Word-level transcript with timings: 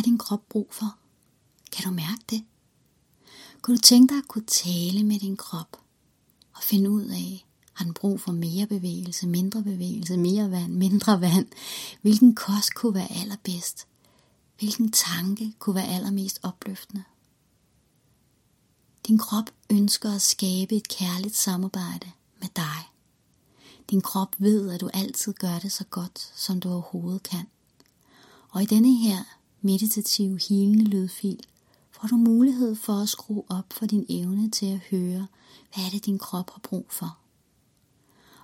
har 0.00 0.04
din 0.04 0.18
krop 0.18 0.48
brug 0.48 0.68
for? 0.70 0.96
Kan 1.72 1.84
du 1.84 1.90
mærke 1.90 2.22
det? 2.30 2.44
Kunne 3.62 3.76
du 3.76 3.80
tænke 3.80 4.14
dig 4.14 4.18
at 4.18 4.28
kunne 4.28 4.46
tale 4.46 5.04
med 5.04 5.18
din 5.20 5.36
krop 5.36 5.76
og 6.52 6.62
finde 6.62 6.90
ud 6.90 7.04
af, 7.04 7.46
har 7.72 7.84
den 7.84 7.94
brug 7.94 8.20
for 8.20 8.32
mere 8.32 8.66
bevægelse, 8.66 9.26
mindre 9.26 9.62
bevægelse, 9.62 10.16
mere 10.16 10.50
vand, 10.50 10.72
mindre 10.72 11.20
vand? 11.20 11.46
Hvilken 12.02 12.34
kost 12.34 12.74
kunne 12.74 12.94
være 12.94 13.12
allerbedst? 13.12 13.86
Hvilken 14.58 14.92
tanke 14.92 15.52
kunne 15.58 15.74
være 15.74 15.88
allermest 15.88 16.40
opløftende? 16.42 17.04
Din 19.06 19.18
krop 19.18 19.50
ønsker 19.70 20.14
at 20.14 20.22
skabe 20.22 20.76
et 20.76 20.88
kærligt 20.88 21.36
samarbejde 21.36 22.10
med 22.40 22.48
dig. 22.56 22.90
Din 23.90 24.00
krop 24.00 24.36
ved, 24.38 24.70
at 24.70 24.80
du 24.80 24.90
altid 24.94 25.32
gør 25.32 25.58
det 25.58 25.72
så 25.72 25.84
godt, 25.84 26.32
som 26.36 26.60
du 26.60 26.70
overhovedet 26.72 27.22
kan. 27.22 27.46
Og 28.50 28.62
i 28.62 28.66
denne 28.66 28.96
her 28.96 29.39
meditative, 29.62 30.38
hilende 30.48 30.84
lydfil, 30.84 31.40
får 31.90 32.08
du 32.08 32.16
mulighed 32.16 32.74
for 32.74 32.92
at 32.92 33.08
skrue 33.08 33.44
op 33.48 33.72
for 33.72 33.86
din 33.86 34.06
evne 34.08 34.50
til 34.50 34.66
at 34.66 34.80
høre, 34.90 35.26
hvad 35.74 35.84
er 35.84 35.90
det 35.90 36.06
din 36.06 36.18
krop 36.18 36.50
har 36.50 36.60
brug 36.62 36.86
for. 36.88 37.18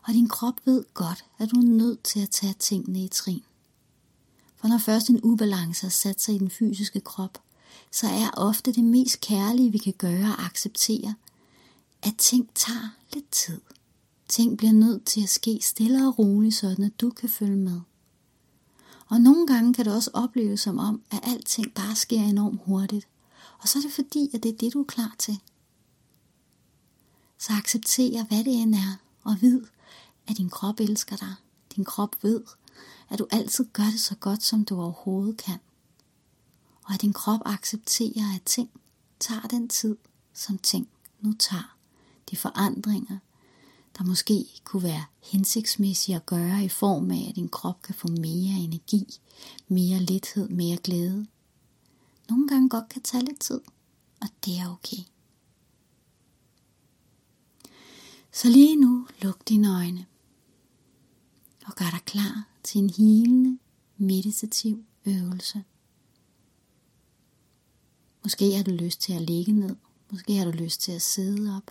Og 0.06 0.14
din 0.14 0.28
krop 0.28 0.54
ved 0.64 0.84
godt, 0.94 1.24
at 1.38 1.50
du 1.50 1.56
er 1.56 1.64
nødt 1.64 2.02
til 2.02 2.20
at 2.20 2.30
tage 2.30 2.54
tingene 2.58 3.04
i 3.04 3.08
trin. 3.08 3.42
For 4.56 4.68
når 4.68 4.78
først 4.78 5.10
en 5.10 5.20
ubalance 5.22 5.82
har 5.82 5.90
sat 5.90 6.22
sig 6.22 6.34
i 6.34 6.38
den 6.38 6.50
fysiske 6.50 7.00
krop, 7.00 7.38
så 7.92 8.06
er 8.06 8.30
ofte 8.36 8.72
det 8.72 8.84
mest 8.84 9.20
kærlige, 9.20 9.72
vi 9.72 9.78
kan 9.78 9.94
gøre 9.98 10.28
at 10.28 10.38
acceptere, 10.38 11.14
at 12.02 12.14
ting 12.18 12.50
tager 12.54 12.96
lidt 13.14 13.30
tid. 13.30 13.60
Ting 14.28 14.58
bliver 14.58 14.72
nødt 14.72 15.04
til 15.04 15.22
at 15.22 15.28
ske 15.28 15.58
stille 15.62 16.08
og 16.08 16.18
roligt, 16.18 16.54
sådan 16.54 16.84
at 16.84 17.00
du 17.00 17.10
kan 17.10 17.28
følge 17.28 17.56
med. 17.56 17.80
Og 19.06 19.20
nogle 19.20 19.46
gange 19.46 19.74
kan 19.74 19.84
det 19.84 19.94
også 19.94 20.10
opleves 20.14 20.60
som 20.60 20.78
om, 20.78 21.02
at 21.10 21.20
alting 21.22 21.74
bare 21.74 21.96
sker 21.96 22.20
enormt 22.20 22.60
hurtigt. 22.64 23.08
Og 23.58 23.68
så 23.68 23.78
er 23.78 23.82
det 23.82 23.92
fordi, 23.92 24.30
at 24.34 24.42
det 24.42 24.52
er 24.52 24.56
det, 24.56 24.72
du 24.72 24.80
er 24.80 24.84
klar 24.84 25.14
til. 25.18 25.40
Så 27.38 27.52
accepter, 27.52 28.24
hvad 28.24 28.44
det 28.44 28.62
end 28.62 28.74
er, 28.74 28.96
og 29.22 29.36
vid, 29.40 29.62
at 30.26 30.36
din 30.36 30.50
krop 30.50 30.80
elsker 30.80 31.16
dig. 31.16 31.34
Din 31.76 31.84
krop 31.84 32.16
ved, 32.22 32.42
at 33.08 33.18
du 33.18 33.26
altid 33.30 33.64
gør 33.72 33.84
det 33.84 34.00
så 34.00 34.14
godt, 34.14 34.42
som 34.42 34.64
du 34.64 34.80
overhovedet 34.80 35.36
kan. 35.36 35.58
Og 36.84 36.94
at 36.94 37.02
din 37.02 37.12
krop 37.12 37.40
accepterer, 37.44 38.34
at 38.34 38.42
ting 38.42 38.70
tager 39.20 39.40
den 39.40 39.68
tid, 39.68 39.96
som 40.32 40.58
ting 40.58 40.88
nu 41.20 41.32
tager. 41.32 41.76
De 42.30 42.36
forandringer, 42.36 43.18
der 43.98 44.04
måske 44.04 44.44
kunne 44.64 44.82
være 44.82 45.04
hensigtsmæssige 45.22 46.16
at 46.16 46.26
gøre 46.26 46.64
i 46.64 46.68
form 46.68 47.10
af, 47.10 47.26
at 47.28 47.36
din 47.36 47.48
krop 47.48 47.82
kan 47.82 47.94
få 47.94 48.08
mere 48.08 48.58
energi, 48.58 49.20
mere 49.68 49.98
lethed, 49.98 50.48
mere 50.48 50.76
glæde. 50.76 51.26
Nogle 52.28 52.48
gange 52.48 52.68
godt 52.68 52.88
kan 52.88 53.02
tage 53.02 53.24
lidt 53.24 53.40
tid, 53.40 53.60
og 54.20 54.28
det 54.44 54.58
er 54.58 54.72
okay. 54.72 55.02
Så 58.32 58.48
lige 58.48 58.76
nu 58.76 59.06
luk 59.22 59.48
dine 59.48 59.76
øjne 59.76 60.06
og 61.66 61.74
gør 61.74 61.90
dig 61.90 62.00
klar 62.04 62.48
til 62.62 62.78
en 62.78 62.90
hilende 62.90 63.58
meditativ 63.96 64.84
øvelse. 65.06 65.64
Måske 68.22 68.56
har 68.56 68.62
du 68.62 68.70
lyst 68.70 69.00
til 69.00 69.12
at 69.12 69.22
ligge 69.22 69.52
ned, 69.52 69.76
måske 70.10 70.36
har 70.36 70.44
du 70.44 70.50
lyst 70.50 70.80
til 70.80 70.92
at 70.92 71.02
sidde 71.02 71.56
op. 71.56 71.70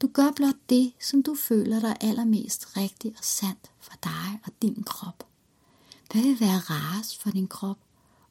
Du 0.00 0.06
gør 0.06 0.30
blot 0.36 0.56
det, 0.68 0.92
som 1.00 1.22
du 1.22 1.34
føler 1.34 1.80
dig 1.80 1.96
allermest 2.00 2.76
rigtigt 2.76 3.18
og 3.18 3.24
sandt 3.24 3.70
for 3.80 3.92
dig 4.02 4.40
og 4.44 4.52
din 4.62 4.82
krop. 4.82 5.26
Hvad 6.12 6.22
vil 6.22 6.40
være 6.40 6.58
rarest 6.58 7.22
for 7.22 7.30
din 7.30 7.48
krop? 7.48 7.78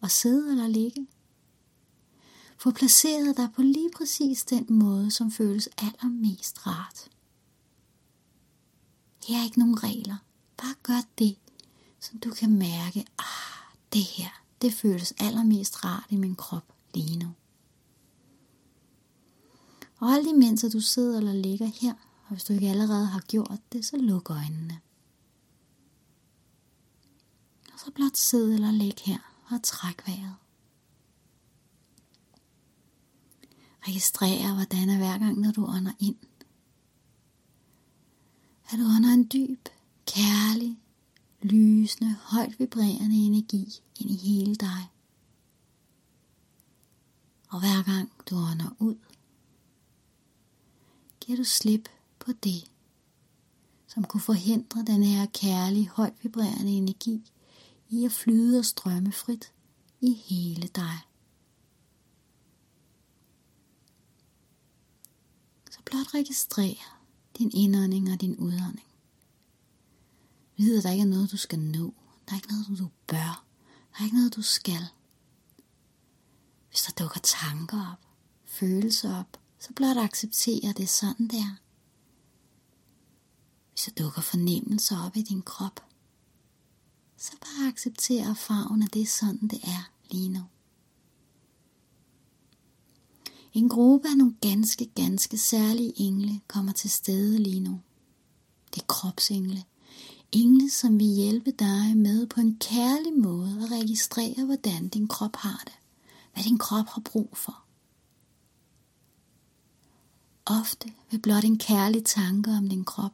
At 0.04 0.12
sidde 0.12 0.52
eller 0.52 0.68
ligge? 0.68 1.08
Få 2.58 2.72
placeret 2.72 3.38
dig 3.38 3.50
på 3.56 3.62
lige 3.62 3.90
præcis 3.98 4.44
den 4.44 4.66
måde, 4.70 5.12
som 5.12 5.32
føles 5.32 5.70
allermest 5.78 6.68
rart. 6.68 7.10
Her 9.28 9.40
er 9.40 9.44
ikke 9.44 9.60
nogen 9.60 9.84
regler. 9.84 10.18
Bare 10.58 10.76
gør 10.84 11.02
det, 11.18 11.38
som 12.00 12.20
du 12.20 12.30
kan 12.30 12.52
mærke, 12.52 13.06
ah, 13.20 13.76
det 13.94 14.04
her, 14.04 14.44
det 14.62 14.74
føles 14.74 15.14
allermest 15.20 15.86
rart 15.86 16.06
i 16.10 16.16
min 16.16 16.36
krop 16.36 16.74
lige 16.94 17.20
nu. 17.20 17.30
Og 20.02 20.10
alt 20.10 20.28
imens 20.28 20.64
at 20.64 20.74
du 20.74 20.80
sidder 20.80 21.18
eller 21.18 21.34
ligger 21.34 21.66
her, 21.66 21.94
og 22.24 22.30
hvis 22.30 22.44
du 22.44 22.54
ikke 22.54 22.70
allerede 22.70 23.06
har 23.06 23.20
gjort 23.20 23.60
det, 23.72 23.86
så 23.86 23.98
luk 23.98 24.30
øjnene. 24.30 24.80
Og 27.74 27.80
så 27.80 27.92
blot 27.92 28.18
sid 28.18 28.54
eller 28.54 28.72
læg 28.72 28.96
her 29.06 29.18
og 29.52 29.64
træk 29.64 30.08
vejret. 30.08 30.36
Registrer, 33.88 34.54
hvordan 34.54 34.90
er 34.90 34.98
hver 34.98 35.18
gang, 35.18 35.40
når 35.40 35.52
du 35.52 35.66
ånder 35.66 35.94
ind. 36.00 36.16
Er 38.72 38.78
du 38.78 38.84
ånder 38.84 39.14
en 39.14 39.30
dyb, 39.34 39.70
kærlig, 40.06 40.80
lysende, 41.42 42.16
højt 42.22 42.60
vibrerende 42.60 43.16
energi 43.16 43.82
ind 44.00 44.12
i 44.12 44.16
hele 44.16 44.56
dig. 44.56 44.92
Og 47.50 47.60
hver 47.60 47.84
gang 47.84 48.12
du 48.30 48.36
ånder 48.36 48.76
ud, 48.80 48.96
giver 51.32 51.44
du 51.44 51.50
slip 51.50 51.90
på 52.20 52.32
det, 52.32 52.72
som 53.88 54.04
kunne 54.04 54.22
forhindre 54.22 54.84
den 54.84 55.04
her 55.04 55.26
kærlige, 55.26 55.90
højt 55.90 56.14
vibrerende 56.24 56.72
energi 56.72 57.32
i 57.90 58.06
at 58.06 58.12
flyde 58.12 58.60
og 58.60 58.66
strømme 58.66 59.12
frit 59.12 59.54
i 60.02 60.14
hele 60.14 60.68
dig. 60.68 60.98
Så 65.72 65.80
blot 65.86 66.14
registrer 66.14 67.00
din 67.38 67.52
indånding 67.54 68.12
og 68.12 68.22
din 68.22 68.36
udånding. 68.38 68.88
Vid, 70.58 70.78
at 70.78 70.84
der 70.84 70.92
ikke 70.92 71.02
er 71.02 71.08
noget, 71.08 71.32
du 71.32 71.38
skal 71.38 71.60
nå. 71.60 71.94
Der 72.26 72.32
er 72.32 72.36
ikke 72.36 72.48
noget, 72.48 72.80
du 72.80 72.90
bør. 73.08 73.46
Der 73.92 74.00
er 74.00 74.04
ikke 74.04 74.18
noget, 74.18 74.36
du 74.36 74.42
skal. 74.42 74.88
Hvis 76.70 76.82
der 76.82 77.04
dukker 77.04 77.20
tanker 77.20 77.92
op, 77.92 78.08
følelser 78.46 79.20
op, 79.20 79.41
så 79.62 79.74
blot 79.76 79.98
acceptere 79.98 80.74
det 80.78 80.90
sådan 80.90 81.28
der. 81.28 81.60
Hvis 83.72 83.84
der 83.84 84.04
dukker 84.04 84.22
fornemmelser 84.22 85.06
op 85.06 85.16
i 85.16 85.22
din 85.22 85.42
krop, 85.42 85.86
så 87.18 87.32
bare 87.42 87.68
acceptere 87.68 88.36
farven 88.36 88.84
af 88.84 88.90
det 88.90 89.10
sådan 89.10 89.48
det 89.48 89.60
er 89.64 89.92
lige 90.12 90.30
nu. 90.30 90.42
En 93.54 93.70
gruppe 93.70 94.08
af 94.08 94.18
nogle 94.18 94.36
ganske, 94.42 94.86
ganske 94.86 95.38
særlige 95.38 95.94
engle 95.96 96.42
kommer 96.48 96.72
til 96.72 96.90
stede 96.90 97.40
lige 97.40 97.60
nu. 97.60 97.82
Det 98.76 98.82
er 98.82 98.86
kropsengle. 98.86 99.64
Engle, 100.32 100.70
som 100.70 101.00
vil 101.00 101.08
hjælpe 101.08 101.52
dig 101.52 101.98
med 101.98 102.28
på 102.28 102.40
en 102.40 102.58
kærlig 102.60 103.14
måde 103.14 103.64
at 103.64 103.72
registrere, 103.72 104.46
hvordan 104.46 104.88
din 104.88 105.08
krop 105.08 105.36
har 105.36 105.64
det. 105.66 105.74
Hvad 106.34 106.44
din 106.44 106.58
krop 106.58 106.86
har 106.86 107.02
brug 107.02 107.38
for. 107.38 107.61
Ofte 110.46 110.94
vil 111.12 111.20
blot 111.20 111.44
en 111.44 111.58
kærlig 111.58 112.06
tanke 112.06 112.52
om 112.52 112.70
din 112.70 112.86
krop 112.86 113.12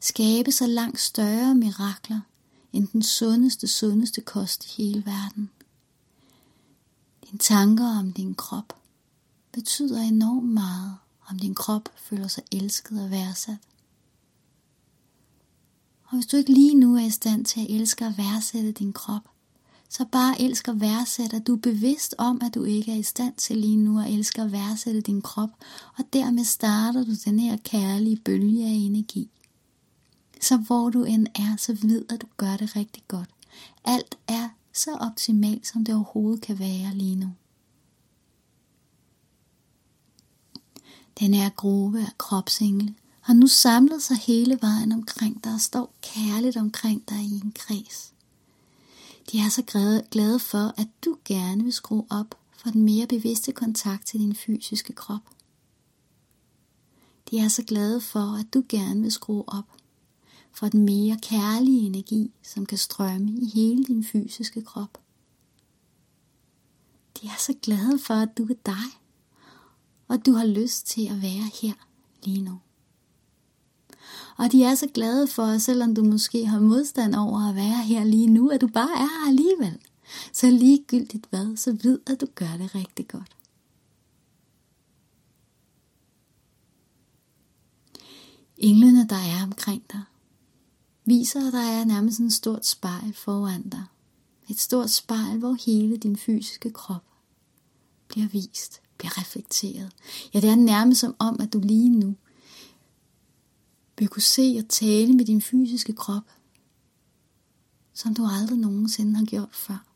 skabe 0.00 0.52
så 0.52 0.66
langt 0.66 1.00
større 1.00 1.54
mirakler 1.54 2.20
end 2.72 2.88
den 2.88 3.02
sundeste, 3.02 3.68
sundeste 3.68 4.20
kost 4.20 4.66
i 4.66 4.82
hele 4.82 5.06
verden. 5.06 5.50
Din 7.30 7.38
tanker 7.38 7.98
om 7.98 8.12
din 8.12 8.34
krop 8.34 8.76
betyder 9.52 10.00
enormt 10.00 10.48
meget, 10.48 10.96
om 11.26 11.38
din 11.38 11.54
krop 11.54 11.88
føler 11.96 12.28
sig 12.28 12.44
elsket 12.52 13.02
og 13.02 13.10
værdsat. 13.10 13.58
Og 16.04 16.16
hvis 16.16 16.26
du 16.26 16.36
ikke 16.36 16.52
lige 16.52 16.74
nu 16.74 16.96
er 16.96 17.06
i 17.06 17.10
stand 17.10 17.44
til 17.44 17.60
at 17.60 17.70
elske 17.70 18.06
og 18.06 18.18
værdsætte 18.18 18.72
din 18.72 18.92
krop, 18.92 19.29
så 19.90 20.04
bare 20.04 20.40
elsk 20.40 20.68
og 20.68 20.80
værdsæt, 20.80 21.32
at 21.32 21.46
du 21.46 21.52
er 21.52 21.60
bevidst 21.60 22.14
om, 22.18 22.40
at 22.42 22.54
du 22.54 22.64
ikke 22.64 22.92
er 22.92 22.96
i 22.96 23.02
stand 23.02 23.34
til 23.34 23.56
lige 23.56 23.76
nu 23.76 24.00
at 24.00 24.10
elske 24.10 24.42
og 24.42 24.52
værdsætte 24.52 25.00
din 25.00 25.22
krop, 25.22 25.50
og 25.98 26.04
dermed 26.12 26.44
starter 26.44 27.04
du 27.04 27.12
den 27.24 27.38
her 27.38 27.56
kærlige 27.56 28.16
bølge 28.16 28.66
af 28.66 28.72
energi. 28.72 29.30
Så 30.40 30.56
hvor 30.56 30.90
du 30.90 31.04
end 31.04 31.26
er, 31.34 31.56
så 31.58 31.76
ved 31.82 32.04
at 32.08 32.22
du 32.22 32.26
gør 32.36 32.56
det 32.56 32.76
rigtig 32.76 33.02
godt. 33.08 33.30
Alt 33.84 34.18
er 34.28 34.48
så 34.72 34.94
optimalt, 34.94 35.66
som 35.66 35.84
det 35.84 35.94
overhovedet 35.94 36.40
kan 36.40 36.58
være 36.58 36.94
lige 36.94 37.16
nu. 37.16 37.28
Den 41.20 41.34
her 41.34 41.48
gruppe 41.48 42.00
af 42.00 42.18
kropsengle 42.18 42.94
har 43.20 43.34
nu 43.34 43.46
samlet 43.46 44.02
sig 44.02 44.16
hele 44.16 44.58
vejen 44.60 44.92
omkring 44.92 45.44
dig 45.44 45.54
og 45.54 45.60
står 45.60 45.94
kærligt 46.02 46.56
omkring 46.56 47.08
dig 47.08 47.20
i 47.20 47.40
en 47.44 47.52
kreds. 47.54 48.12
De 49.32 49.38
er 49.38 49.48
så 49.48 49.62
glade 50.10 50.38
for, 50.38 50.80
at 50.80 50.88
du 51.04 51.16
gerne 51.24 51.64
vil 51.64 51.72
skrue 51.72 52.06
op 52.10 52.34
for 52.56 52.70
den 52.70 52.82
mere 52.82 53.06
bevidste 53.06 53.52
kontakt 53.52 54.06
til 54.06 54.20
din 54.20 54.34
fysiske 54.34 54.92
krop. 54.92 55.22
De 57.30 57.38
er 57.38 57.48
så 57.48 57.62
glade 57.62 58.00
for, 58.00 58.38
at 58.40 58.54
du 58.54 58.62
gerne 58.68 59.02
vil 59.02 59.12
skrue 59.12 59.44
op 59.48 59.64
for 60.52 60.68
den 60.68 60.84
mere 60.84 61.18
kærlige 61.22 61.86
energi, 61.86 62.32
som 62.42 62.66
kan 62.66 62.78
strømme 62.78 63.30
i 63.30 63.50
hele 63.54 63.84
din 63.84 64.04
fysiske 64.04 64.62
krop. 64.62 64.98
De 67.20 67.26
er 67.26 67.38
så 67.38 67.54
glade 67.62 67.98
for, 67.98 68.14
at 68.14 68.38
du 68.38 68.44
er 68.44 68.54
dig. 68.66 69.00
Og 70.08 70.26
du 70.26 70.32
har 70.32 70.46
lyst 70.46 70.86
til 70.86 71.06
at 71.06 71.22
være 71.22 71.50
her 71.62 71.72
lige 72.22 72.42
nu. 72.42 72.58
Og 74.36 74.52
de 74.52 74.64
er 74.64 74.74
så 74.74 74.86
glade 74.94 75.26
for, 75.26 75.42
at 75.42 75.62
selvom 75.62 75.94
du 75.94 76.04
måske 76.04 76.46
har 76.46 76.60
modstand 76.60 77.14
over 77.14 77.48
at 77.48 77.54
være 77.54 77.82
her 77.84 78.04
lige 78.04 78.26
nu, 78.26 78.48
at 78.48 78.60
du 78.60 78.66
bare 78.66 78.92
er 78.94 79.24
her 79.24 79.28
alligevel. 79.28 79.78
Så 80.32 80.50
ligegyldigt 80.50 81.26
hvad, 81.30 81.56
så 81.56 81.72
vid 81.72 81.98
at 82.06 82.20
du 82.20 82.26
gør 82.34 82.56
det 82.58 82.74
rigtig 82.74 83.08
godt. 83.08 83.36
Englene, 88.56 89.08
der 89.08 89.16
er 89.16 89.42
omkring 89.42 89.82
dig, 89.92 90.02
viser, 91.04 91.46
at 91.46 91.52
der 91.52 91.58
er 91.58 91.84
nærmest 91.84 92.18
en 92.18 92.30
stort 92.30 92.66
spejl 92.66 93.14
foran 93.14 93.68
dig. 93.68 93.84
Et 94.48 94.60
stort 94.60 94.90
spejl, 94.90 95.38
hvor 95.38 95.56
hele 95.66 95.96
din 95.96 96.16
fysiske 96.16 96.70
krop 96.70 97.04
bliver 98.08 98.28
vist, 98.28 98.80
bliver 98.98 99.18
reflekteret. 99.18 99.92
Ja, 100.34 100.40
det 100.40 100.50
er 100.50 100.54
nærmest 100.54 101.00
som 101.00 101.14
om, 101.18 101.40
at 101.40 101.52
du 101.52 101.60
lige 101.64 101.90
nu 101.90 102.16
vil 104.00 104.08
kunne 104.08 104.22
se 104.22 104.56
og 104.58 104.68
tale 104.68 105.12
med 105.12 105.24
din 105.24 105.42
fysiske 105.42 105.92
krop, 105.92 106.22
som 107.94 108.14
du 108.14 108.26
aldrig 108.26 108.58
nogensinde 108.58 109.16
har 109.16 109.24
gjort 109.24 109.54
før. 109.54 109.86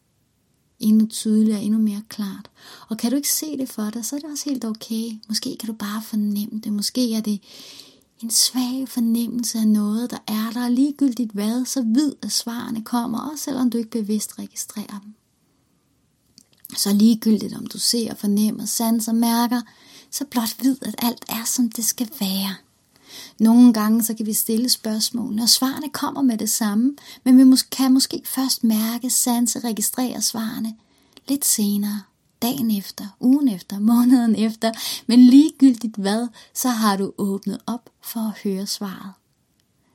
Endnu 0.81 1.06
tydeligere, 1.06 1.62
endnu 1.62 1.79
mere 1.79 2.03
klart. 2.09 2.51
Og 2.89 2.99
kan 2.99 3.11
du 3.11 3.17
ikke 3.17 3.31
se 3.31 3.56
det 3.56 3.69
for 3.69 3.91
dig, 3.91 4.05
så 4.05 4.17
er 4.17 4.21
det 4.21 4.31
også 4.31 4.51
helt 4.51 4.65
okay. 4.65 5.11
Måske 5.29 5.56
kan 5.61 5.67
du 5.67 5.73
bare 5.73 6.03
fornemme 6.03 6.61
det. 6.61 6.73
Måske 6.73 7.15
er 7.15 7.21
det 7.21 7.43
en 8.23 8.31
svag 8.31 8.89
fornemmelse 8.89 9.59
af 9.59 9.69
noget, 9.69 10.11
der 10.11 10.19
er 10.27 10.51
der. 10.53 10.69
Ligegyldigt 10.69 11.33
hvad, 11.33 11.65
så 11.65 11.83
vid 11.83 12.12
at 12.23 12.33
svarene 12.33 12.85
kommer, 12.85 13.31
også 13.31 13.45
selvom 13.45 13.71
du 13.71 13.79
ikke 13.79 13.91
bevidst 13.91 14.39
registrerer 14.39 15.01
dem. 15.03 15.15
Så 16.77 16.93
ligegyldigt 16.93 17.55
om 17.55 17.67
du 17.67 17.79
ser, 17.79 18.15
fornemmer, 18.15 18.65
sanser, 18.65 19.12
mærker, 19.12 19.61
så 20.11 20.25
blot 20.25 20.56
vid, 20.62 20.77
at 20.83 20.95
alt 20.99 21.25
er 21.29 21.45
som 21.45 21.71
det 21.71 21.85
skal 21.85 22.11
være. 22.21 22.55
Nogle 23.38 23.72
gange 23.72 24.02
så 24.02 24.14
kan 24.14 24.26
vi 24.26 24.32
stille 24.32 24.69
spørgsmål, 24.69 25.40
og 25.40 25.49
svarene 25.49 25.88
kommer 25.88 26.22
med 26.22 26.38
det 26.38 26.50
samme, 26.50 26.96
men 27.25 27.38
vi 27.52 27.56
kan 27.70 27.93
måske 27.93 28.22
først 28.25 28.64
mærke, 28.64 29.11
sanse, 29.11 29.58
registrere 29.58 30.22
svarene 30.22 30.75
lidt 31.28 31.44
senere, 31.44 32.02
dagen 32.43 32.70
efter, 32.70 33.06
ugen 33.20 33.49
efter, 33.49 33.78
måneden 33.93 34.37
efter, 34.37 34.72
men 35.06 35.20
ligegyldigt 35.20 35.96
hvad, 35.96 36.28
så 36.55 36.69
har 36.69 36.96
du 36.96 37.12
åbnet 37.19 37.58
op 37.66 37.90
for 38.02 38.20
at 38.20 38.38
høre 38.44 38.66
svaret. 38.66 39.12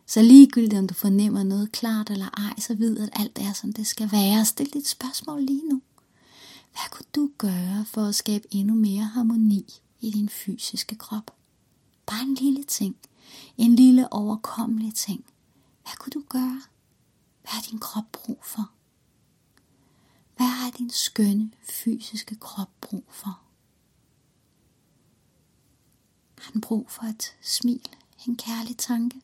Så 0.07 0.22
ligegyldigt 0.22 0.80
om 0.80 0.88
du 0.88 0.94
fornemmer 0.94 1.44
noget 1.44 1.72
klart 1.72 2.10
eller 2.10 2.30
ej, 2.38 2.60
så 2.60 2.74
vid 2.74 3.00
at 3.00 3.10
alt 3.13 3.39
er 3.42 3.54
som 3.54 3.74
det 3.74 3.88
skal 3.88 4.12
være. 4.12 4.45
Stil 4.45 4.74
dit 4.74 4.88
spørgsmål 4.88 5.42
lige 5.42 5.69
nu. 5.69 5.81
Hvad 6.72 6.89
kunne 6.92 7.06
du 7.15 7.30
gøre 7.38 7.86
for 7.88 8.01
at 8.06 8.15
skabe 8.15 8.48
endnu 8.51 8.74
mere 8.74 9.04
harmoni 9.04 9.65
i 10.01 10.12
din 10.12 10.30
fysiske 10.30 10.95
krop? 10.95 11.36
Bare 12.06 12.22
en 12.22 12.36
lille 12.36 12.63
ting. 12.63 12.95
En 13.58 13.76
lille 13.76 14.14
overkommelig 14.14 14.96
ting. 14.96 15.26
Hvad 15.84 15.94
kunne 16.00 16.12
du 16.12 16.24
gøre? 16.30 16.62
Hvad 17.42 17.52
har 17.52 17.62
din 17.62 17.80
krop 17.80 18.06
brug 18.12 18.40
for? 18.44 18.72
Hvad 20.38 20.48
har 20.48 20.72
din 20.72 20.90
skønne 20.90 21.52
fysiske 21.64 22.36
krop 22.36 22.70
brug 22.81 23.04
for? 23.10 23.42
Har 26.40 26.52
den 26.52 26.62
brug 26.62 26.92
for 26.92 27.04
et 27.04 27.36
smil, 27.42 27.90
en 28.28 28.38
kærlig 28.38 28.78
tanke? 28.78 29.22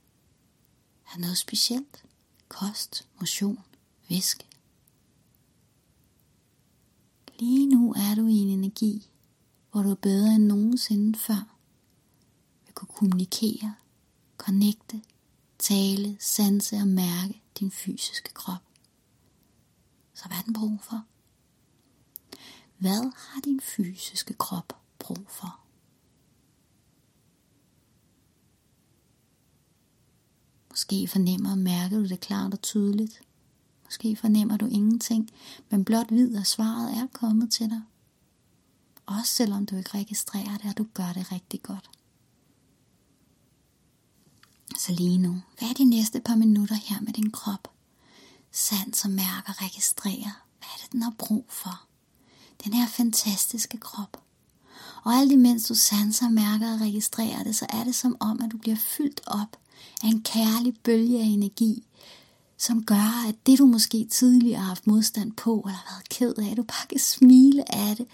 Har 1.03 1.19
noget 1.19 1.37
specielt? 1.37 2.03
Kost, 2.47 3.07
motion, 3.19 3.63
væske? 4.09 4.45
Lige 7.39 7.67
nu 7.67 7.93
er 7.93 8.15
du 8.15 8.27
i 8.27 8.33
en 8.33 8.49
energi, 8.49 9.09
hvor 9.71 9.81
du 9.81 9.91
er 9.91 9.95
bedre 9.95 10.35
end 10.35 10.43
nogensinde 10.43 11.19
før. 11.19 11.57
Vil 12.65 12.73
kunne 12.73 12.87
kommunikere, 12.87 13.75
connecte, 14.37 15.01
tale, 15.59 16.17
sanse 16.19 16.75
og 16.75 16.87
mærke 16.87 17.41
din 17.59 17.71
fysiske 17.71 18.33
krop. 18.33 18.61
Så 20.13 20.27
hvad 20.27 20.37
er 20.37 20.41
den 20.41 20.53
brug 20.53 20.79
for? 20.81 21.05
Hvad 22.77 23.11
har 23.15 23.41
din 23.41 23.61
fysiske 23.61 24.33
krop 24.33 24.73
brug 24.99 25.25
for? 25.29 25.59
Måske 30.69 31.07
fornemmer 31.07 31.51
og 31.51 31.57
mærker 31.57 31.97
du 31.97 32.07
det 32.07 32.19
klart 32.19 32.53
og 32.53 32.61
tydeligt. 32.61 33.21
Måske 33.83 34.15
fornemmer 34.15 34.57
du 34.57 34.65
ingenting, 34.65 35.29
men 35.69 35.85
blot 35.85 36.11
vid, 36.11 36.35
at 36.35 36.47
svaret 36.47 36.97
er 36.97 37.07
kommet 37.13 37.51
til 37.51 37.69
dig. 37.69 37.81
Også 39.05 39.31
selvom 39.31 39.65
du 39.65 39.75
ikke 39.75 39.97
registrerer 39.97 40.57
det, 40.57 40.65
og 40.65 40.77
du 40.77 40.87
gør 40.93 41.13
det 41.13 41.31
rigtig 41.31 41.61
godt. 41.61 41.89
Så 44.77 44.91
lige 44.91 45.17
nu, 45.17 45.41
hvad 45.59 45.69
er 45.69 45.73
de 45.73 45.85
næste 45.85 46.19
par 46.19 46.35
minutter 46.35 46.75
her 46.75 47.01
med 47.01 47.13
din 47.13 47.31
krop? 47.31 47.71
Sans 48.51 49.05
og 49.05 49.11
mærker, 49.11 49.61
registrerer, 49.61 50.43
hvad 50.59 50.69
er 50.73 50.77
det, 50.83 50.91
den 50.91 51.01
har 51.01 51.13
brug 51.17 51.45
for? 51.49 51.81
Den 52.63 52.73
her 52.73 52.87
fantastiske 52.87 53.77
krop. 53.77 54.21
Og 55.03 55.13
alt 55.13 55.31
imens 55.31 55.67
du 55.67 55.75
sanser, 55.75 56.29
mærker 56.29 56.73
og 56.73 56.81
registrerer 56.81 57.43
det, 57.43 57.55
så 57.55 57.65
er 57.69 57.83
det 57.83 57.95
som 57.95 58.17
om, 58.19 58.41
at 58.41 58.51
du 58.51 58.57
bliver 58.57 58.77
fyldt 58.77 59.21
op 59.27 59.57
af 60.03 60.07
en 60.07 60.23
kærlig 60.23 60.73
bølge 60.83 61.19
af 61.19 61.25
energi, 61.25 61.83
som 62.57 62.85
gør, 62.85 63.27
at 63.27 63.35
det 63.45 63.59
du 63.59 63.65
måske 63.65 64.07
tidligere 64.11 64.59
har 64.59 64.67
haft 64.67 64.87
modstand 64.87 65.31
på, 65.31 65.63
eller 65.65 65.77
har 65.77 65.95
været 65.95 66.09
ked 66.09 66.33
af, 66.37 66.51
at 66.51 66.57
du 66.57 66.63
bare 66.63 66.87
kan 66.89 66.99
smile 66.99 67.75
af 67.75 67.95
det, 67.95 68.07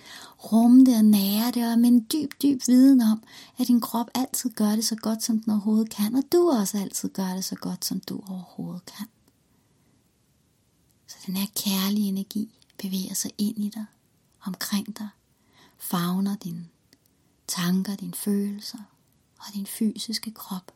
rumme 0.51 0.85
det 0.85 0.95
og 0.97 1.05
nære 1.05 1.51
det, 1.51 1.71
og 1.71 1.79
med 1.79 1.89
en 1.89 2.07
dyb, 2.13 2.31
dyb 2.41 2.67
viden 2.67 3.01
om, 3.01 3.23
at 3.57 3.67
din 3.67 3.81
krop 3.81 4.07
altid 4.13 4.49
gør 4.49 4.75
det 4.75 4.85
så 4.85 4.95
godt, 4.95 5.23
som 5.23 5.39
den 5.39 5.51
overhovedet 5.51 5.89
kan, 5.89 6.15
og 6.15 6.23
du 6.31 6.49
også 6.49 6.77
altid 6.77 7.09
gør 7.09 7.33
det 7.33 7.45
så 7.45 7.55
godt, 7.55 7.85
som 7.85 7.99
du 7.99 8.21
overhovedet 8.27 8.85
kan. 8.85 9.07
Så 11.07 11.17
den 11.25 11.35
her 11.35 11.47
kærlige 11.55 12.07
energi 12.07 12.49
bevæger 12.77 13.13
sig 13.13 13.31
ind 13.37 13.57
i 13.57 13.69
dig, 13.69 13.85
omkring 14.41 14.97
dig, 14.97 15.09
fagner 15.77 16.35
dine 16.35 16.65
tanker, 17.47 17.95
dine 17.95 18.13
følelser 18.13 18.79
og 19.39 19.45
din 19.53 19.65
fysiske 19.65 20.31
krop. 20.31 20.71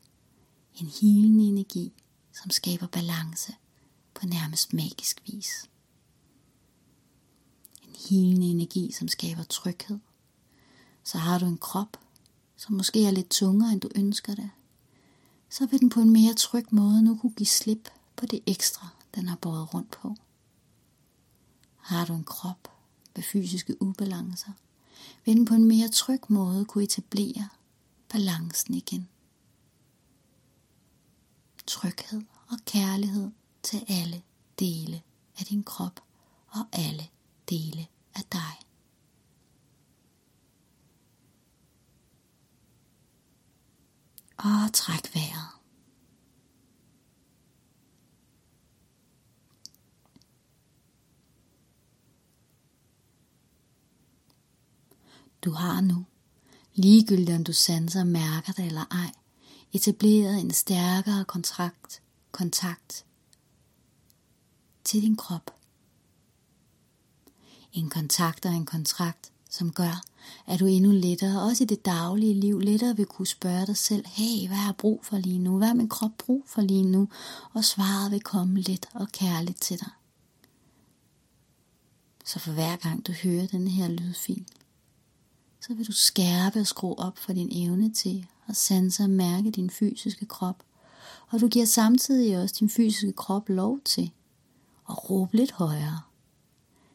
En 0.75 0.87
hilende 1.01 1.43
energi, 1.43 1.93
som 2.35 2.51
skaber 2.51 2.87
balance 2.87 3.55
på 4.13 4.25
nærmest 4.25 4.73
magisk 4.73 5.21
vis. 5.25 5.69
En 7.83 7.95
hilende 8.09 8.47
energi, 8.47 8.91
som 8.91 9.07
skaber 9.07 9.43
tryghed. 9.43 9.99
Så 11.03 11.17
har 11.17 11.39
du 11.39 11.45
en 11.45 11.57
krop, 11.57 11.97
som 12.57 12.75
måske 12.75 13.05
er 13.05 13.11
lidt 13.11 13.29
tungere, 13.29 13.71
end 13.71 13.81
du 13.81 13.89
ønsker 13.95 14.35
det, 14.35 14.49
så 15.49 15.65
vil 15.65 15.79
den 15.79 15.89
på 15.89 15.99
en 15.99 16.09
mere 16.09 16.33
tryg 16.33 16.65
måde 16.71 17.03
nu 17.03 17.17
kunne 17.17 17.33
give 17.33 17.47
slip 17.47 17.89
på 18.15 18.25
det 18.25 18.39
ekstra, 18.45 18.87
den 19.15 19.27
har 19.27 19.35
båret 19.35 19.73
rundt 19.73 19.91
på. 19.91 20.15
Har 21.77 22.05
du 22.05 22.13
en 22.13 22.23
krop 22.23 22.71
med 23.15 23.23
fysiske 23.23 23.81
ubalancer, 23.81 24.51
vil 25.25 25.35
den 25.35 25.45
på 25.45 25.53
en 25.53 25.65
mere 25.65 25.89
tryg 25.89 26.19
måde 26.29 26.65
kunne 26.65 26.83
etablere 26.83 27.49
balancen 28.09 28.73
igen. 28.73 29.09
Tryghed 31.67 32.21
og 32.47 32.57
kærlighed 32.65 33.31
til 33.63 33.85
alle 33.87 34.23
dele 34.59 35.01
af 35.39 35.45
din 35.45 35.63
krop 35.63 35.99
og 36.47 36.65
alle 36.71 37.07
dele 37.49 37.87
af 38.15 38.23
dig. 38.31 38.59
Og 44.37 44.73
træk 44.73 45.15
vejret. 45.15 45.55
Du 55.41 55.51
har 55.51 55.81
nu, 55.81 56.05
ligegyldigt 56.73 57.37
om 57.37 57.43
du 57.43 57.53
sanser 57.53 57.99
og 57.99 58.07
mærker 58.07 58.53
det 58.53 58.65
eller 58.65 58.85
ej, 58.91 59.11
etableret 59.75 60.41
en 60.41 60.51
stærkere 60.51 61.25
kontrakt, 61.25 62.01
kontakt 62.31 63.05
til 64.83 65.01
din 65.01 65.15
krop. 65.15 65.51
En 67.73 67.89
kontakt 67.89 68.45
og 68.45 68.51
en 68.51 68.65
kontrakt, 68.65 69.31
som 69.49 69.73
gør, 69.73 70.03
at 70.47 70.59
du 70.59 70.65
endnu 70.65 70.91
lettere, 70.91 71.41
også 71.41 71.63
i 71.63 71.67
det 71.67 71.85
daglige 71.85 72.33
liv, 72.33 72.59
lettere 72.59 72.95
vil 72.95 73.05
kunne 73.05 73.27
spørge 73.27 73.65
dig 73.65 73.77
selv, 73.77 74.05
hey, 74.07 74.47
hvad 74.47 74.57
har 74.57 74.67
jeg 74.67 74.75
brug 74.75 75.05
for 75.05 75.17
lige 75.17 75.39
nu? 75.39 75.57
Hvad 75.57 75.67
har 75.67 75.75
min 75.75 75.89
krop 75.89 76.11
brug 76.17 76.43
for 76.47 76.61
lige 76.61 76.83
nu? 76.83 77.09
Og 77.53 77.65
svaret 77.65 78.11
vil 78.11 78.21
komme 78.21 78.61
let 78.61 78.85
og 78.93 79.07
kærligt 79.07 79.61
til 79.61 79.79
dig. 79.79 79.89
Så 82.25 82.39
for 82.39 82.51
hver 82.51 82.75
gang 82.75 83.07
du 83.07 83.11
hører 83.11 83.47
den 83.47 83.67
her 83.67 83.87
lydfil, 83.87 84.45
så 85.67 85.73
vil 85.73 85.87
du 85.87 85.91
skærpe 85.91 86.59
og 86.59 86.67
skrue 86.67 86.99
op 86.99 87.17
for 87.17 87.33
din 87.33 87.49
evne 87.51 87.93
til 87.93 88.27
at 88.47 88.55
sanse 88.55 89.03
og 89.03 89.09
mærke 89.09 89.51
din 89.51 89.69
fysiske 89.69 90.25
krop. 90.25 90.63
Og 91.29 91.41
du 91.41 91.47
giver 91.47 91.65
samtidig 91.65 92.37
også 92.37 92.55
din 92.59 92.69
fysiske 92.69 93.13
krop 93.13 93.49
lov 93.49 93.79
til 93.85 94.11
at 94.89 95.09
råbe 95.09 95.37
lidt 95.37 95.51
højere. 95.51 96.01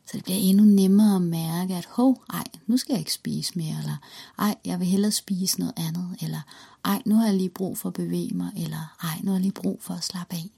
Så 0.07 0.17
det 0.17 0.25
bliver 0.25 0.39
endnu 0.39 0.65
nemmere 0.65 1.17
at 1.17 1.23
mærke, 1.23 1.75
at 1.75 1.87
hov, 1.87 2.25
ej, 2.33 2.45
nu 2.67 2.77
skal 2.77 2.93
jeg 2.93 2.99
ikke 2.99 3.13
spise 3.13 3.59
mere, 3.59 3.79
eller 3.79 3.97
ej, 4.39 4.55
jeg 4.65 4.79
vil 4.79 4.87
hellere 4.87 5.13
spise 5.13 5.59
noget 5.59 5.75
andet, 5.77 6.17
eller 6.23 6.41
ej, 6.85 7.03
nu 7.07 7.15
har 7.15 7.27
jeg 7.27 7.35
lige 7.35 7.51
brug 7.51 7.79
for 7.79 7.89
at 7.89 7.95
bevæge 7.95 8.35
mig, 8.35 8.53
eller 8.57 8.97
ej, 9.03 9.21
nu 9.23 9.31
har 9.31 9.37
jeg 9.37 9.43
lige 9.43 9.53
brug 9.53 9.83
for 9.83 9.95
at 9.95 10.05
slappe 10.05 10.35
af. 10.37 10.51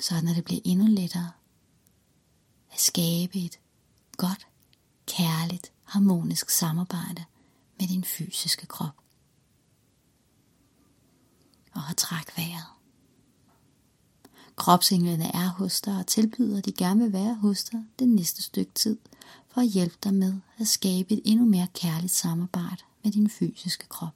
Sådan 0.00 0.28
at 0.28 0.36
det 0.36 0.44
bliver 0.44 0.60
endnu 0.64 0.86
lettere 0.86 1.30
at 2.72 2.80
skabe 2.80 3.38
et 3.38 3.58
godt, 4.16 4.46
kærligt, 5.16 5.72
harmonisk 5.84 6.50
samarbejde 6.50 7.24
med 7.80 7.88
din 7.88 8.04
fysiske 8.04 8.66
krop. 8.66 8.96
Og 11.74 11.96
træk 11.96 12.36
vejret. 12.36 12.66
Kropsenglene 14.56 15.24
er 15.24 15.48
hos 15.48 15.80
dig 15.80 15.98
og 15.98 16.06
tilbyder, 16.06 16.58
at 16.58 16.64
de 16.64 16.72
gerne 16.72 17.02
vil 17.02 17.12
være 17.12 17.34
hos 17.34 17.64
dig 17.64 17.84
det 17.98 18.08
næste 18.08 18.42
stykke 18.42 18.72
tid, 18.74 18.98
for 19.48 19.60
at 19.60 19.68
hjælpe 19.68 19.96
dig 20.04 20.14
med 20.14 20.34
at 20.58 20.68
skabe 20.68 21.14
et 21.14 21.20
endnu 21.24 21.44
mere 21.46 21.68
kærligt 21.74 22.12
samarbejde 22.12 22.82
med 23.04 23.12
din 23.12 23.30
fysiske 23.30 23.86
krop. 23.88 24.14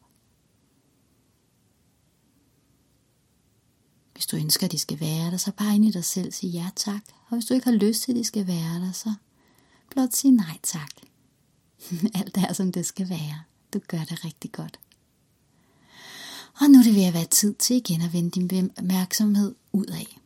Hvis 4.12 4.26
du 4.26 4.36
ønsker, 4.36 4.66
at 4.66 4.72
de 4.72 4.78
skal 4.78 5.00
være 5.00 5.30
der, 5.30 5.36
så 5.36 5.52
bare 5.52 5.74
ind 5.74 5.84
i 5.84 5.90
dig 5.90 6.04
selv 6.04 6.32
sig 6.32 6.48
ja 6.48 6.70
tak. 6.76 7.02
Og 7.28 7.36
hvis 7.36 7.44
du 7.44 7.54
ikke 7.54 7.64
har 7.64 7.76
lyst 7.76 8.02
til, 8.02 8.12
at 8.12 8.16
de 8.16 8.24
skal 8.24 8.46
være 8.46 8.80
der, 8.80 8.92
så 8.92 9.14
blot 9.90 10.12
sige 10.12 10.30
nej 10.30 10.58
tak. 10.62 10.90
Alt 12.18 12.36
er, 12.36 12.52
som 12.52 12.72
det 12.72 12.86
skal 12.86 13.08
være. 13.08 13.42
Du 13.74 13.80
gør 13.88 14.04
det 14.04 14.24
rigtig 14.24 14.52
godt. 14.52 14.78
Og 16.60 16.70
nu 16.70 16.78
er 16.78 16.82
det 16.82 16.94
ved 16.94 17.04
at 17.04 17.14
være 17.14 17.26
tid 17.30 17.54
til 17.54 17.76
igen 17.76 18.00
at 18.02 18.12
vende 18.12 18.30
din 18.30 18.70
opmærksomhed 18.78 19.54
ud 19.72 19.86
af. 19.86 20.20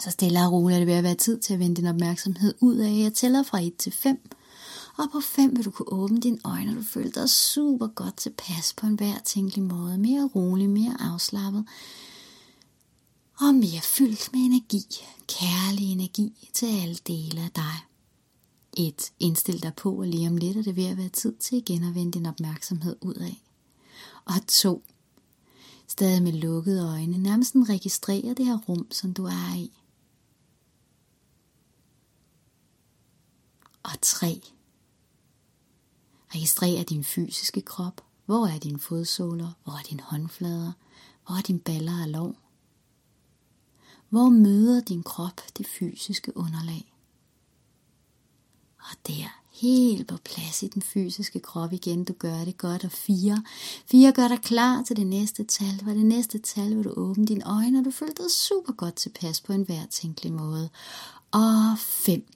Så 0.00 0.10
stille 0.10 0.40
og 0.40 0.52
roligt 0.52 0.74
er 0.74 0.78
det 0.78 0.86
ved 0.86 0.94
at 0.94 1.04
være 1.04 1.14
tid 1.14 1.38
til 1.38 1.54
at 1.54 1.58
vende 1.58 1.76
din 1.76 1.86
opmærksomhed 1.86 2.54
ud 2.60 2.76
af. 2.76 2.98
Jeg 3.02 3.14
tæller 3.14 3.42
fra 3.42 3.60
1 3.60 3.76
til 3.76 3.92
5. 3.92 4.30
Og 4.96 5.10
på 5.12 5.20
5 5.20 5.56
vil 5.56 5.64
du 5.64 5.70
kunne 5.70 5.92
åbne 5.92 6.20
dine 6.20 6.38
øjne, 6.44 6.70
og 6.70 6.76
du 6.76 6.82
føler 6.82 7.10
dig 7.10 7.30
super 7.30 7.86
godt 7.86 8.16
tilpas 8.16 8.72
på 8.76 8.86
en 8.86 8.94
hver 8.94 9.18
tænkelig 9.24 9.64
måde. 9.64 9.98
Mere 9.98 10.30
rolig, 10.34 10.70
mere 10.70 10.96
afslappet. 11.00 11.64
Og 13.40 13.54
mere 13.54 13.80
fyldt 13.82 14.32
med 14.32 14.40
energi. 14.40 14.84
Kærlig 15.26 15.92
energi 15.92 16.50
til 16.52 16.66
alle 16.66 16.94
dele 16.94 17.40
af 17.40 17.50
dig. 17.50 17.74
Et, 18.76 19.12
Indstil 19.20 19.62
dig 19.62 19.74
på, 19.74 19.92
og 19.92 20.06
lige 20.06 20.28
om 20.28 20.36
lidt 20.36 20.56
er 20.56 20.62
det 20.62 20.76
ved 20.76 20.86
at 20.86 20.96
være 20.96 21.08
tid 21.08 21.36
til 21.36 21.58
igen 21.58 21.84
at 21.84 21.94
vende 21.94 22.12
din 22.12 22.26
opmærksomhed 22.26 22.96
ud 23.00 23.14
af. 23.14 23.42
Og 24.24 24.46
to, 24.48 24.82
Stadig 25.86 26.22
med 26.22 26.32
lukkede 26.32 26.88
øjne, 26.88 27.18
nærmest 27.18 27.54
registrere 27.56 28.34
det 28.34 28.46
her 28.46 28.58
rum, 28.68 28.86
som 28.90 29.14
du 29.14 29.24
er 29.24 29.54
i. 29.56 29.72
Og 33.82 33.92
tre, 34.02 34.40
Registrer 36.34 36.82
din 36.82 37.04
fysiske 37.04 37.60
krop. 37.60 38.00
Hvor 38.26 38.46
er 38.46 38.58
dine 38.58 38.78
fodsåler? 38.78 39.52
Hvor 39.64 39.72
er 39.72 39.82
dine 39.90 40.02
håndflader? 40.02 40.72
Hvor 41.26 41.34
er 41.34 41.42
dine 41.42 41.58
baller 41.58 42.02
og 42.02 42.08
lov? 42.08 42.36
Hvor 44.14 44.28
møder 44.28 44.80
din 44.80 45.02
krop 45.02 45.40
det 45.58 45.66
fysiske 45.66 46.36
underlag? 46.36 46.94
Og 48.78 48.96
der, 49.06 49.40
helt 49.52 50.08
på 50.08 50.16
plads 50.24 50.62
i 50.62 50.66
den 50.66 50.82
fysiske 50.82 51.40
krop 51.40 51.72
igen, 51.72 52.04
du 52.04 52.12
gør 52.12 52.44
det 52.44 52.58
godt. 52.58 52.84
Og 52.84 52.90
fire, 52.90 53.42
fire 53.86 54.12
gør 54.12 54.28
dig 54.28 54.40
klar 54.42 54.82
til 54.82 54.96
det 54.96 55.06
næste 55.06 55.44
tal. 55.44 55.82
Hvor 55.82 55.92
det 55.92 56.06
næste 56.06 56.38
tal 56.38 56.76
vil 56.76 56.84
du 56.84 56.92
åbne 56.96 57.26
dine 57.26 57.44
øjne, 57.44 57.78
og 57.78 57.84
du 57.84 57.90
føler 57.90 58.12
dig 58.12 58.30
super 58.30 58.72
godt 58.72 58.94
tilpas 58.94 59.40
på 59.40 59.52
en 59.52 59.62
hver 59.62 59.86
tænkelig 59.90 60.32
måde. 60.32 60.70
Og 61.30 61.78
fem, 61.78 62.26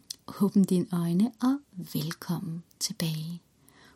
åbn 0.40 0.64
dine 0.64 0.86
øjne 0.92 1.32
og 1.42 1.58
velkommen 1.92 2.62
tilbage. 2.80 3.42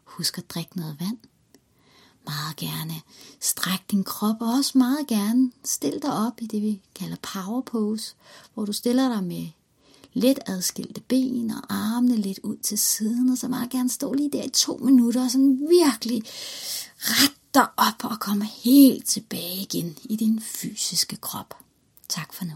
Husk 0.05 0.39
at 0.39 0.51
drikke 0.51 0.77
noget 0.77 1.01
vand. 1.01 1.19
Meget 2.26 2.57
gerne. 2.57 2.95
Stræk 3.41 3.91
din 3.91 4.05
krop 4.05 4.37
og 4.41 4.49
også 4.49 4.79
meget 4.79 5.07
gerne 5.07 5.52
stil 5.64 5.99
dig 6.02 6.26
op 6.26 6.41
i 6.41 6.47
det, 6.47 6.62
vi 6.62 6.81
kalder 6.95 7.17
power 7.23 7.61
pose, 7.61 8.14
hvor 8.55 8.64
du 8.64 8.73
stiller 8.73 9.09
dig 9.09 9.25
med 9.25 9.49
let 10.12 10.38
adskilte 10.47 11.00
ben 11.00 11.50
og 11.50 11.62
armene 11.69 12.17
lidt 12.17 12.41
ud 12.43 12.57
til 12.57 12.79
siden, 12.79 13.29
og 13.29 13.38
så 13.38 13.49
meget 13.49 13.71
gerne 13.71 13.91
stå 13.91 14.12
lige 14.12 14.31
der 14.33 14.43
i 14.43 14.49
to 14.49 14.76
minutter 14.76 15.25
og 15.25 15.31
sådan 15.31 15.61
virkelig 15.61 16.23
ret 16.99 17.35
dig 17.55 17.67
op 17.76 18.05
og 18.05 18.21
komme 18.21 18.45
helt 18.45 19.07
tilbage 19.07 19.57
igen 19.57 19.99
i 20.05 20.17
din 20.17 20.41
fysiske 20.41 21.17
krop. 21.17 21.55
Tak 22.09 22.33
for 22.33 22.45
nu. 22.45 22.55